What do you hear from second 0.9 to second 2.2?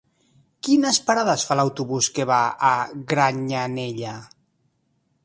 parades fa l'autobús